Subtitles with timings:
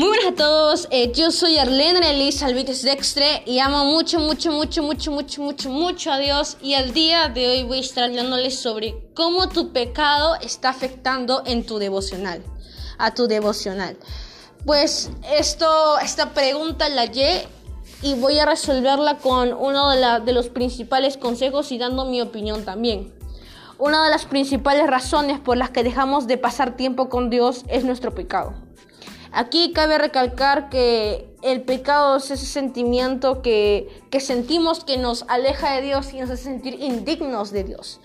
[0.00, 4.50] Muy buenas a todos, eh, yo soy Arlene Elisa Alvites Dextre y amo mucho, mucho,
[4.50, 8.04] mucho, mucho, mucho, mucho, mucho a Dios y al día de hoy voy a estar
[8.04, 12.42] hablándoles sobre cómo tu pecado está afectando en tu devocional,
[12.96, 13.98] a tu devocional.
[14.64, 17.46] Pues esto, esta pregunta la hallé
[18.00, 22.64] y voy a resolverla con uno de, de los principales consejos y dando mi opinión
[22.64, 23.12] también.
[23.76, 27.84] Una de las principales razones por las que dejamos de pasar tiempo con Dios es
[27.84, 28.54] nuestro pecado.
[29.32, 35.82] Aquí cabe recalcar que el pecado es ese sentimiento que, sentimos que nos aleja de
[35.82, 38.00] Dios y nos hace sentir indignos de Dios.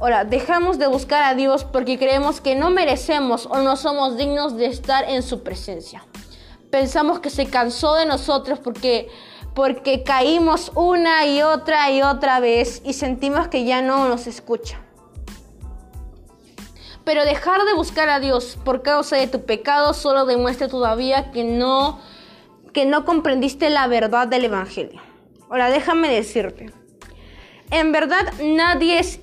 [0.00, 4.56] Ahora, dejamos de buscar a Dios porque creemos que no merecemos o no somos dignos
[4.56, 6.04] de estar en su presencia.
[6.70, 9.08] Pensamos que se cansó de nosotros porque,
[9.54, 14.80] porque caímos una y otra y otra vez y sentimos que ya no nos escucha.
[17.04, 21.44] Pero dejar de buscar a Dios por causa de tu pecado solo demuestra todavía que
[21.44, 22.00] no,
[22.72, 25.00] que no comprendiste la verdad del Evangelio.
[25.50, 26.72] Ahora déjame decirte,
[27.70, 29.20] en verdad nadie es,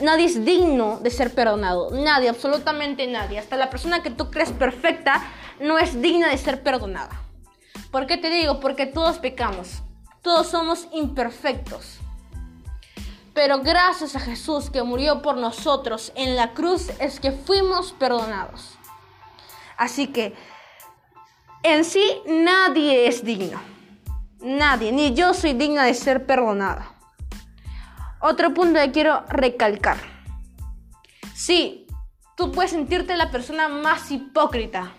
[0.00, 1.90] nadie es digno de ser perdonado.
[1.92, 3.38] Nadie, absolutamente nadie.
[3.38, 5.22] Hasta la persona que tú crees perfecta
[5.60, 7.22] no es digna de ser perdonada.
[7.90, 8.60] ¿Por qué te digo?
[8.60, 9.82] Porque todos pecamos.
[10.20, 12.01] Todos somos imperfectos.
[13.42, 18.78] Pero gracias a Jesús que murió por nosotros en la cruz es que fuimos perdonados.
[19.76, 20.32] Así que
[21.64, 23.60] en sí nadie es digno.
[24.38, 26.94] Nadie, ni yo soy digna de ser perdonada.
[28.20, 29.96] Otro punto que quiero recalcar.
[31.34, 31.88] Sí,
[32.36, 34.92] tú puedes sentirte la persona más hipócrita,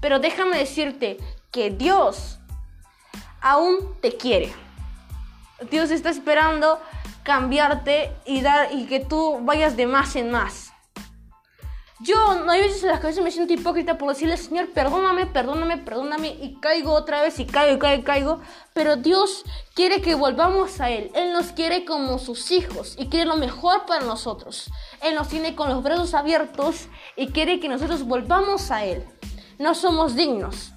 [0.00, 1.16] pero déjame decirte
[1.50, 2.38] que Dios
[3.40, 4.54] aún te quiere.
[5.68, 6.80] Dios está esperando
[7.22, 10.70] cambiarte y dar y que tú vayas de más en más.
[12.02, 15.76] Yo no hay veces en las veces me siento hipócrita por decirle, Señor, perdóname, perdóname,
[15.76, 18.40] perdóname, y caigo otra vez, y caigo, y caigo, y caigo.
[18.72, 19.44] Pero Dios
[19.74, 21.10] quiere que volvamos a Él.
[21.14, 24.70] Él nos quiere como sus hijos y quiere lo mejor para nosotros.
[25.02, 29.04] Él nos tiene con los brazos abiertos y quiere que nosotros volvamos a Él.
[29.58, 30.72] No somos dignos.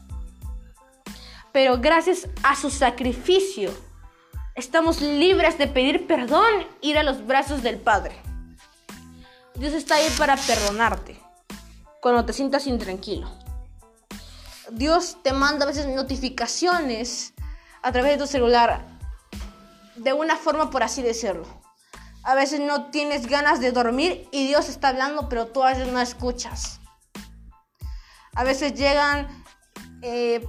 [1.53, 3.71] Pero gracias a su sacrificio,
[4.55, 8.15] Estamos libres de pedir perdón, ir a los brazos del Padre.
[9.55, 11.19] Dios está ahí para perdonarte
[11.99, 13.31] cuando te sientas intranquilo.
[14.69, 17.33] Dios te manda a veces notificaciones
[17.81, 18.85] a través de tu celular
[19.95, 21.47] de una forma por así decirlo.
[22.21, 25.87] A veces no tienes ganas de dormir y Dios está hablando, pero tú a veces
[25.87, 26.79] no escuchas.
[28.35, 29.43] A veces llegan
[30.03, 30.45] eh,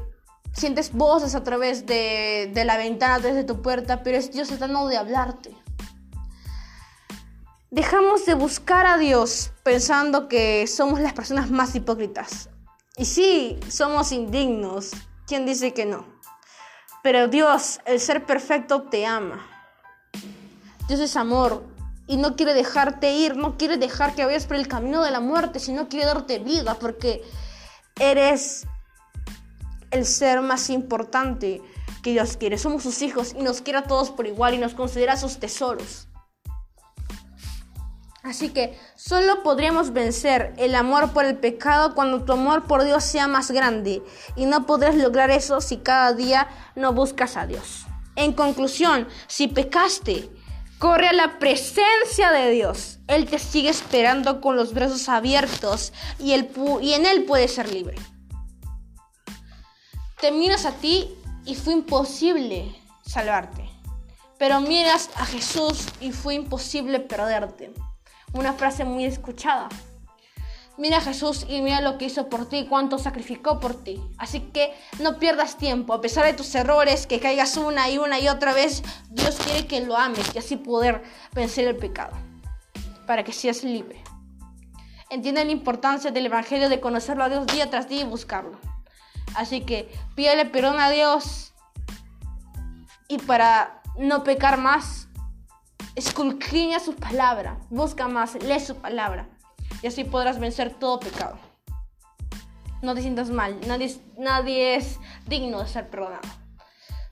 [0.54, 4.96] sientes voces a través de, la ventana, desde tu puerta, pero es Dios tratando de
[4.96, 5.56] hablarte.
[7.70, 12.48] Dejamos de buscar a Dios pensando que somos las personas más hipócritas.
[12.96, 14.92] Y sí, somos indignos.
[15.26, 16.06] ¿Quién dice que no?
[17.02, 19.44] Pero Dios, el ser perfecto, te ama.
[20.86, 21.64] Dios es amor
[22.06, 25.20] y no quiere dejarte ir, no quiere dejar que vayas por el camino de la
[25.20, 27.22] muerte, sino quiere darte vida porque
[27.98, 28.66] eres
[29.94, 31.62] el ser más importante
[32.02, 32.58] que Dios quiere.
[32.58, 36.08] Somos sus hijos y nos quiere a todos por igual y nos considera sus tesoros.
[38.22, 43.04] Así que solo podremos vencer el amor por el pecado cuando tu amor por Dios
[43.04, 44.02] sea más grande.
[44.34, 47.84] Y no podrás lograr eso si cada día no buscas a Dios.
[48.16, 50.30] En conclusión, si pecaste,
[50.78, 52.98] corre a la presencia de Dios.
[53.08, 57.96] Él te sigue esperando con los brazos abiertos y, y en Él puedes ser libre.
[60.20, 61.14] Te miras a ti
[61.44, 63.68] y fue imposible salvarte.
[64.38, 67.72] Pero miras a Jesús y fue imposible perderte.
[68.32, 69.68] Una frase muy escuchada.
[70.76, 74.02] Mira a Jesús y mira lo que hizo por ti, cuánto sacrificó por ti.
[74.18, 78.18] Así que no pierdas tiempo, a pesar de tus errores, que caigas una y una
[78.18, 82.16] y otra vez, Dios quiere que lo ames y así poder vencer el pecado,
[83.06, 84.02] para que seas libre.
[85.10, 88.58] Entiende la importancia del Evangelio de conocerlo a Dios día tras día y buscarlo.
[89.34, 91.52] Así que pídele perdón a Dios.
[93.08, 95.08] Y para no pecar más,
[95.94, 97.58] esculquiña su palabra.
[97.70, 99.28] Busca más, lee su palabra.
[99.82, 101.38] Y así podrás vencer todo pecado.
[102.82, 103.58] No te sientas mal.
[103.66, 106.28] Nadie, nadie es digno de ser perdonado.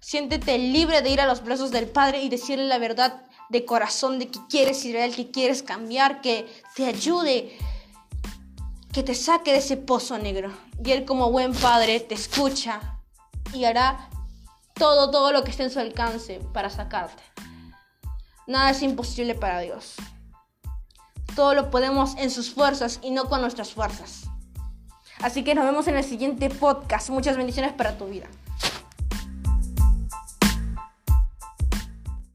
[0.01, 4.19] Siéntete libre de ir a los brazos del Padre y decirle la verdad de corazón
[4.19, 7.57] de que quieres ir a Él, que quieres cambiar, que te ayude
[8.93, 10.53] que te saque de ese pozo negro.
[10.85, 12.99] Y Él como buen padre te escucha
[13.53, 14.11] y hará
[14.75, 17.23] todo, todo lo que esté en su alcance para sacarte.
[18.47, 19.95] Nada es imposible para Dios.
[21.35, 24.25] Todo lo podemos en sus fuerzas y no con nuestras fuerzas.
[25.21, 27.09] Así que nos vemos en el siguiente podcast.
[27.11, 28.27] Muchas bendiciones para tu vida.